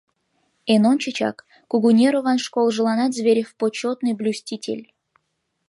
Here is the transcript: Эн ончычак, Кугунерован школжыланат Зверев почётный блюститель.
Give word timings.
Эн 0.73 0.83
ончычак, 0.91 1.37
Кугунерован 1.69 2.39
школжыланат 2.45 3.11
Зверев 3.17 3.49
почётный 3.59 4.15
блюститель. 4.19 4.83